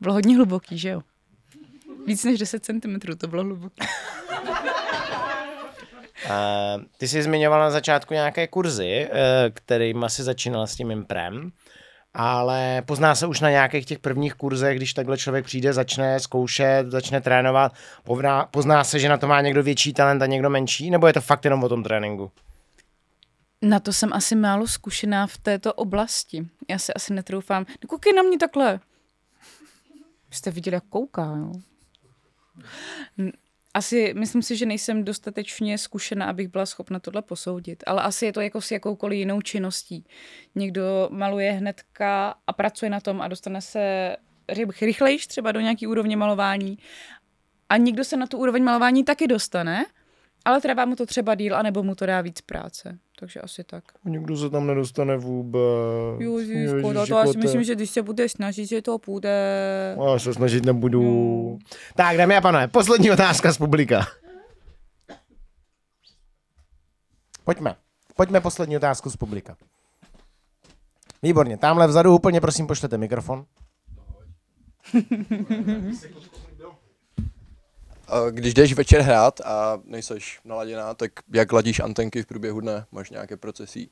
Bylo 0.00 0.14
hodně 0.14 0.36
hluboký, 0.36 0.78
že 0.78 0.88
jo? 0.88 1.00
Víc 2.06 2.24
než 2.24 2.38
10 2.38 2.64
cm 2.64 2.98
to 3.18 3.26
bylo 3.26 3.42
hluboký. 3.42 3.80
Uh, 6.24 6.82
ty 6.98 7.08
jsi 7.08 7.22
zmiňoval 7.22 7.60
na 7.60 7.70
začátku 7.70 8.14
nějaké 8.14 8.46
kurzy, 8.46 9.08
uh, 9.10 9.16
kterým 9.54 10.04
asi 10.04 10.22
začínal 10.22 10.66
s 10.66 10.76
tím 10.76 10.90
imprem, 10.90 11.52
ale 12.14 12.82
pozná 12.86 13.14
se 13.14 13.26
už 13.26 13.40
na 13.40 13.50
nějakých 13.50 13.86
těch 13.86 13.98
prvních 13.98 14.34
kurzech, 14.34 14.76
když 14.76 14.94
takhle 14.94 15.18
člověk 15.18 15.44
přijde, 15.44 15.72
začne 15.72 16.20
zkoušet, 16.20 16.86
začne 16.90 17.20
trénovat, 17.20 17.72
pozná, 18.04 18.46
pozná 18.50 18.84
se, 18.84 18.98
že 18.98 19.08
na 19.08 19.16
to 19.16 19.26
má 19.26 19.40
někdo 19.40 19.62
větší 19.62 19.92
talent 19.92 20.22
a 20.22 20.26
někdo 20.26 20.50
menší, 20.50 20.90
nebo 20.90 21.06
je 21.06 21.12
to 21.12 21.20
fakt 21.20 21.44
jenom 21.44 21.64
o 21.64 21.68
tom 21.68 21.82
tréninku? 21.82 22.30
Na 23.62 23.80
to 23.80 23.92
jsem 23.92 24.12
asi 24.12 24.36
málo 24.36 24.66
zkušená 24.66 25.26
v 25.26 25.38
této 25.38 25.74
oblasti. 25.74 26.48
Já 26.68 26.78
se 26.78 26.92
asi 26.92 27.12
netroufám. 27.12 27.66
No, 27.68 27.88
koukej 27.88 28.12
na 28.12 28.22
mě 28.22 28.38
takhle. 28.38 28.80
Jste 30.30 30.50
viděli, 30.50 30.74
jak 30.74 30.84
kouká, 30.84 31.36
jo? 31.36 31.52
Asi, 33.74 34.14
myslím 34.16 34.42
si, 34.42 34.56
že 34.56 34.66
nejsem 34.66 35.04
dostatečně 35.04 35.78
zkušená, 35.78 36.26
abych 36.26 36.48
byla 36.48 36.66
schopna 36.66 37.00
tohle 37.00 37.22
posoudit. 37.22 37.84
Ale 37.86 38.02
asi 38.02 38.26
je 38.26 38.32
to 38.32 38.40
jako 38.40 38.60
s 38.60 38.70
jakoukoliv 38.70 39.18
jinou 39.18 39.40
činností. 39.40 40.04
Někdo 40.54 41.08
maluje 41.12 41.52
hnedka 41.52 42.34
a 42.46 42.52
pracuje 42.52 42.90
na 42.90 43.00
tom 43.00 43.20
a 43.20 43.28
dostane 43.28 43.60
se 43.60 44.16
ry- 44.48 44.66
rychlejš 44.80 45.26
třeba 45.26 45.52
do 45.52 45.60
nějaký 45.60 45.86
úrovně 45.86 46.16
malování. 46.16 46.78
A 47.68 47.76
někdo 47.76 48.04
se 48.04 48.16
na 48.16 48.26
tu 48.26 48.38
úroveň 48.38 48.62
malování 48.64 49.04
taky 49.04 49.26
dostane, 49.26 49.86
ale 50.48 50.60
trvá 50.60 50.84
mu 50.84 50.96
to 50.96 51.06
třeba 51.06 51.34
díl, 51.34 51.56
anebo 51.56 51.82
mu 51.82 51.94
to 51.94 52.06
dá 52.06 52.20
víc 52.20 52.40
práce. 52.40 52.98
Takže 53.18 53.40
asi 53.40 53.64
tak. 53.64 53.84
Nikdo 54.04 54.36
se 54.36 54.50
tam 54.50 54.66
nedostane 54.66 55.16
vůbec. 55.16 55.62
Ježiško, 56.18 56.92
to 56.92 57.14
já 57.16 57.26
si 57.26 57.38
myslím, 57.38 57.64
že 57.64 57.74
když 57.74 57.90
se 57.90 58.02
bude 58.02 58.28
snažit, 58.28 58.66
že 58.66 58.82
to 58.82 58.98
půjde. 58.98 59.96
Já 60.12 60.18
se 60.18 60.34
snažit 60.34 60.64
nebudu. 60.64 61.02
No. 61.02 61.58
Tak, 61.96 62.16
dámy 62.16 62.36
a 62.36 62.40
pánové, 62.40 62.68
poslední 62.68 63.10
otázka 63.10 63.52
z 63.52 63.58
publika. 63.58 64.06
Pojďme. 67.44 67.74
Pojďme 68.16 68.40
poslední 68.40 68.76
otázku 68.76 69.10
z 69.10 69.16
publika. 69.16 69.56
Výborně, 71.22 71.56
tamhle 71.56 71.86
vzadu 71.86 72.14
úplně 72.14 72.40
prosím 72.40 72.66
pošlete 72.66 72.98
mikrofon. 72.98 73.44
Když 78.30 78.54
jdeš 78.54 78.72
večer 78.72 79.00
hrát 79.00 79.40
a 79.40 79.80
nejseš 79.84 80.40
naladěná, 80.44 80.94
tak 80.94 81.12
jak 81.32 81.52
ladíš 81.52 81.80
antenky 81.80 82.22
v 82.22 82.26
průběhu 82.26 82.60
dne? 82.60 82.84
Máš 82.92 83.10
nějaké 83.10 83.36
procesí? 83.36 83.90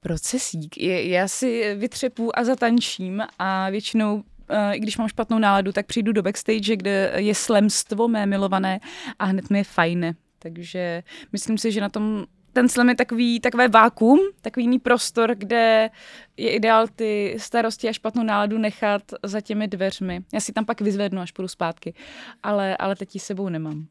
Procesík. 0.00 0.78
Já 0.78 1.28
si 1.28 1.74
vytřepu 1.74 2.38
a 2.38 2.44
zatančím 2.44 3.22
a 3.38 3.70
většinou 3.70 4.22
eh, 4.48 4.74
i 4.74 4.80
když 4.80 4.98
mám 4.98 5.08
špatnou 5.08 5.38
náladu, 5.38 5.72
tak 5.72 5.86
přijdu 5.86 6.12
do 6.12 6.22
backstage, 6.22 6.76
kde 6.76 7.12
je 7.16 7.34
slemstvo 7.34 8.08
mé 8.08 8.26
milované 8.26 8.80
a 9.18 9.24
hned 9.24 9.50
mi 9.50 9.58
je 9.58 9.64
fajne. 9.64 10.14
Takže 10.38 11.02
myslím 11.32 11.58
si, 11.58 11.72
že 11.72 11.80
na 11.80 11.88
tom 11.88 12.24
ten 12.52 12.68
slam 12.68 12.88
je 12.88 12.94
takový, 12.94 13.40
takové 13.40 13.68
vákuum, 13.68 14.18
takový 14.40 14.64
jiný 14.64 14.78
prostor, 14.78 15.34
kde 15.34 15.90
je 16.36 16.50
ideál 16.50 16.86
ty 16.96 17.36
starosti 17.38 17.88
a 17.88 17.92
špatnou 17.92 18.22
náladu 18.22 18.58
nechat 18.58 19.02
za 19.22 19.40
těmi 19.40 19.68
dveřmi. 19.68 20.20
Já 20.32 20.40
si 20.40 20.52
tam 20.52 20.64
pak 20.64 20.80
vyzvednu, 20.80 21.20
až 21.20 21.32
půjdu 21.32 21.48
zpátky, 21.48 21.94
ale, 22.42 22.76
ale 22.76 22.96
teď 22.96 23.14
ji 23.14 23.20
sebou 23.20 23.48
nemám. 23.48 23.86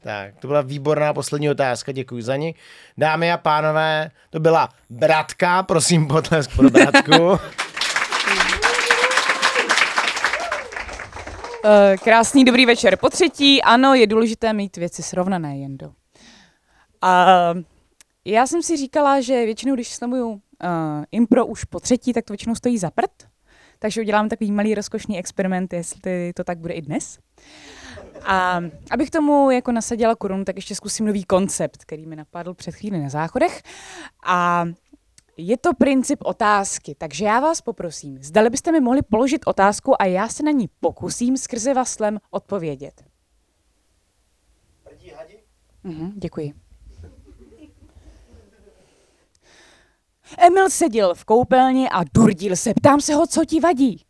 Tak, 0.00 0.38
to 0.38 0.46
byla 0.46 0.60
výborná 0.62 1.14
poslední 1.14 1.50
otázka, 1.50 1.92
děkuji 1.92 2.22
za 2.22 2.36
ní. 2.36 2.54
Dámy 2.98 3.32
a 3.32 3.36
pánové, 3.36 4.10
to 4.30 4.40
byla 4.40 4.68
Bratka, 4.90 5.62
prosím 5.62 6.08
potlesk 6.08 6.56
pro 6.56 6.70
Bratku. 6.70 7.38
Eh, 11.64 11.96
Krásný 12.04 12.44
dobrý 12.44 12.66
večer. 12.66 12.96
Po 12.96 13.10
třetí, 13.10 13.62
ano, 13.62 13.94
je 13.94 14.06
důležité 14.06 14.52
mít 14.52 14.76
věci 14.76 15.02
srovnané, 15.02 15.58
Jendo. 15.58 15.92
A 17.02 17.54
já 18.24 18.46
jsem 18.46 18.62
si 18.62 18.76
říkala, 18.76 19.20
že 19.20 19.44
většinou, 19.44 19.74
když 19.74 19.94
sleduju 19.94 20.28
uh, 20.28 20.38
impro 21.12 21.46
už 21.46 21.64
po 21.64 21.80
třetí, 21.80 22.12
tak 22.12 22.24
to 22.24 22.32
většinou 22.32 22.54
stojí 22.54 22.78
za 22.78 22.90
prd. 22.90 23.10
Takže 23.78 24.00
udělám 24.00 24.28
takový 24.28 24.52
malý 24.52 24.74
rozkošný 24.74 25.18
experiment, 25.18 25.72
jestli 25.72 26.32
to 26.32 26.44
tak 26.44 26.58
bude 26.58 26.74
i 26.74 26.82
dnes. 26.82 27.18
A 28.24 28.60
abych 28.90 29.10
tomu 29.10 29.50
jako 29.50 29.72
nasadila 29.72 30.14
korunu, 30.14 30.44
tak 30.44 30.56
ještě 30.56 30.74
zkusím 30.74 31.06
nový 31.06 31.24
koncept, 31.24 31.84
který 31.84 32.06
mi 32.06 32.16
napadl 32.16 32.54
před 32.54 32.74
chvíli 32.74 33.02
na 33.02 33.08
záchodech. 33.08 33.62
A 34.26 34.64
je 35.36 35.56
to 35.56 35.74
princip 35.74 36.18
otázky, 36.24 36.94
takže 36.98 37.24
já 37.24 37.40
vás 37.40 37.60
poprosím, 37.60 38.22
zdali 38.22 38.50
byste 38.50 38.72
mi 38.72 38.80
mohli 38.80 39.02
položit 39.02 39.40
otázku 39.46 40.02
a 40.02 40.04
já 40.04 40.28
se 40.28 40.42
na 40.42 40.50
ní 40.50 40.68
pokusím 40.80 41.36
skrze 41.36 41.74
vaslem 41.74 42.18
odpovědět. 42.30 43.04
Mhm, 45.84 46.12
děkuji. 46.16 46.61
Emil 50.38 50.70
seděl 50.70 51.14
v 51.14 51.24
koupelně 51.24 51.88
a 51.90 52.04
durdil 52.14 52.56
se. 52.56 52.74
Ptám 52.74 53.00
se 53.00 53.14
ho, 53.14 53.26
co 53.26 53.44
ti 53.44 53.60
vadí. 53.60 54.06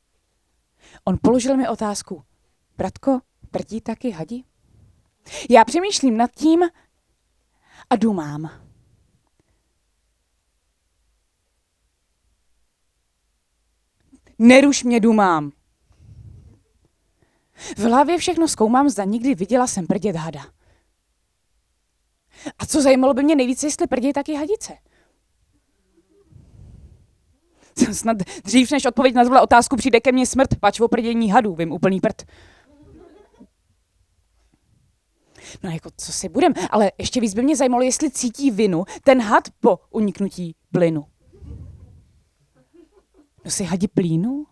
On 1.04 1.18
položil 1.22 1.56
mi 1.56 1.68
otázku. 1.68 2.22
Bratko, 2.76 3.20
prdí 3.50 3.80
taky 3.80 4.10
hadi? 4.10 4.44
Já 5.50 5.64
přemýšlím 5.64 6.16
nad 6.16 6.30
tím 6.30 6.62
a 7.90 7.96
dumám. 7.96 8.50
Neruš 14.38 14.84
mě, 14.84 15.00
dumám. 15.00 15.52
V 17.76 17.78
hlavě 17.78 18.18
všechno 18.18 18.48
zkoumám, 18.48 18.88
zda 18.88 19.04
nikdy 19.04 19.34
viděla 19.34 19.66
jsem 19.66 19.86
prdět 19.86 20.16
hada. 20.16 20.46
A 22.58 22.66
co 22.66 22.82
zajímalo 22.82 23.14
by 23.14 23.22
mě 23.22 23.36
nejvíce, 23.36 23.66
jestli 23.66 23.86
prdějí 23.86 24.12
taky 24.12 24.34
hadice. 24.34 24.78
Snad 27.92 28.16
dřív, 28.44 28.70
než 28.70 28.84
odpověď 28.84 29.14
na 29.14 29.24
tuhle 29.24 29.40
otázku 29.40 29.76
přijde 29.76 30.00
ke 30.00 30.12
mně 30.12 30.26
smrt, 30.26 30.54
pač 30.60 30.80
o 30.80 30.88
prdění 30.88 31.30
hadů, 31.30 31.54
vím 31.54 31.72
úplný 31.72 32.00
prd. 32.00 32.22
No 35.62 35.70
jako, 35.70 35.90
co 35.96 36.12
si 36.12 36.28
budem, 36.28 36.52
ale 36.70 36.92
ještě 36.98 37.20
víc 37.20 37.34
by 37.34 37.42
mě 37.42 37.56
zajímalo, 37.56 37.82
jestli 37.82 38.10
cítí 38.10 38.50
vinu 38.50 38.84
ten 39.04 39.20
had 39.22 39.48
po 39.60 39.78
uniknutí 39.90 40.54
plynu. 40.72 41.04
No 43.44 43.50
si 43.50 43.64
hadi 43.64 43.88
plínu? 43.88 44.46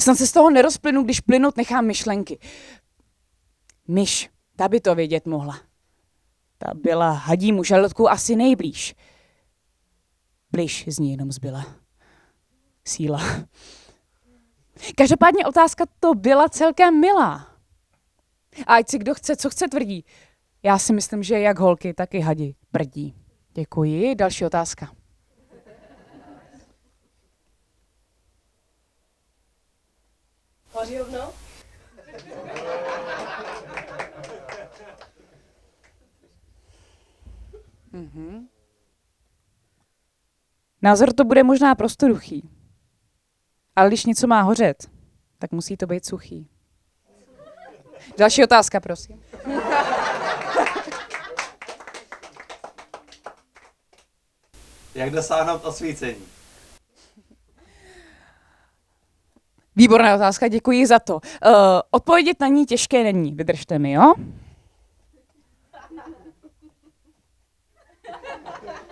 Snad 0.00 0.18
se 0.18 0.26
z 0.26 0.32
toho 0.32 0.50
nerozplynu, 0.50 1.02
když 1.02 1.20
plynout 1.20 1.56
nechám 1.56 1.86
myšlenky. 1.86 2.38
Myš, 3.88 4.30
ta 4.56 4.68
by 4.68 4.80
to 4.80 4.94
vědět 4.94 5.26
mohla. 5.26 5.60
Ta 6.58 6.74
byla 6.74 7.10
hadímu 7.10 7.64
žaludku 7.64 8.10
asi 8.10 8.36
nejblíž. 8.36 8.94
Blíž 10.52 10.84
z 10.88 10.98
ní 10.98 11.10
jenom 11.10 11.32
zbyla. 11.32 11.87
Síla. 12.88 13.20
Každopádně 14.96 15.46
otázka 15.46 15.84
to 16.00 16.14
byla 16.14 16.48
celkem 16.48 17.00
milá. 17.00 17.56
A 18.66 18.74
ať 18.74 18.88
si 18.88 18.98
kdo 18.98 19.14
chce, 19.14 19.36
co 19.36 19.50
chce 19.50 19.68
tvrdí. 19.68 20.04
Já 20.62 20.78
si 20.78 20.92
myslím, 20.92 21.22
že 21.22 21.40
jak 21.40 21.58
holky, 21.58 21.94
tak 21.94 22.14
i 22.14 22.20
hadi 22.20 22.54
prdí. 22.70 23.14
Děkuji. 23.54 24.14
Další 24.14 24.44
otázka. 24.44 24.90
Mhm. 37.92 38.48
Názor 40.82 41.12
to 41.12 41.24
bude 41.24 41.42
možná 41.42 41.74
prostoduchý. 41.74 42.57
Ale 43.78 43.88
když 43.88 44.04
něco 44.04 44.26
má 44.26 44.40
hořet, 44.40 44.90
tak 45.38 45.52
musí 45.52 45.76
to 45.76 45.86
být 45.86 46.06
suchý. 46.06 46.48
Další 48.18 48.44
otázka, 48.44 48.80
prosím. 48.80 49.22
Jak 54.94 55.10
dosáhnout 55.10 55.64
osvícení? 55.64 56.24
Výborná 59.76 60.14
otázka, 60.14 60.48
děkuji 60.48 60.86
za 60.86 60.98
to. 60.98 61.14
Uh, 61.14 61.20
odpovědět 61.90 62.40
na 62.40 62.48
ní 62.48 62.66
těžké 62.66 63.04
není, 63.04 63.32
vydržte 63.32 63.78
mi, 63.78 63.92
jo? 63.92 64.14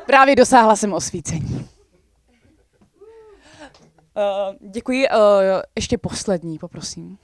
Právě 0.06 0.36
dosáhla 0.36 0.76
jsem 0.76 0.92
osvícení. 0.92 1.75
Uh, 4.16 4.70
děkuji. 4.70 5.08
Uh, 5.08 5.16
ještě 5.76 5.98
poslední, 5.98 6.58
poprosím. 6.58 7.18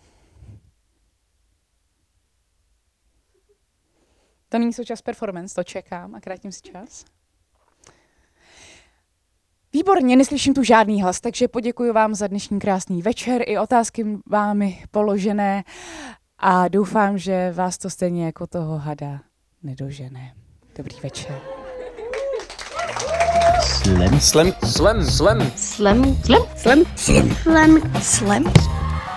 To 4.49 4.59
není 4.59 4.73
součást 4.73 5.03
performance, 5.03 5.55
to 5.55 5.65
čekám 5.65 6.15
a 6.15 6.21
krátím 6.21 6.53
si 6.53 6.61
čas. 6.61 7.05
Výborně, 9.73 10.17
neslyším 10.17 10.55
tu 10.55 10.63
žádný 10.63 11.03
hlas, 11.03 11.21
takže 11.21 11.49
poděkuji 11.49 11.93
vám 11.93 12.15
za 12.15 12.27
dnešní 12.27 12.59
krásný 12.59 13.03
večer 13.03 13.43
i 13.47 13.59
otázky 13.59 14.19
vámi 14.27 14.85
položené 14.91 15.65
a 16.39 16.69
doufám, 16.69 17.19
že 17.19 17.53
vás 17.53 17.79
to 17.79 17.91
stejně 17.91 18.27
jako 18.27 18.47
toho 18.47 18.79
hada 18.79 19.21
nedožene. 19.63 20.35
Dobrý 20.77 20.97
večer. 21.01 21.62
Slam, 23.83 24.15
Slam, 24.21 24.55
slam, 24.63 25.03
slam. 25.03 25.39
Slam, 25.59 25.99
slam, 26.23 26.43
slam, 26.55 26.81
slam, 26.95 27.27
slam, 27.43 27.73
slam. 27.99 28.45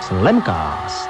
Slamcast. 0.02 1.05